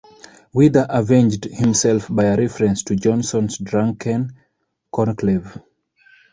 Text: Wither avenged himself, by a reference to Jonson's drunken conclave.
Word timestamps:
Wither 0.51 0.87
avenged 0.89 1.43
himself, 1.43 2.07
by 2.09 2.23
a 2.23 2.35
reference 2.35 2.81
to 2.85 2.95
Jonson's 2.95 3.59
drunken 3.59 4.31
conclave. 4.91 5.59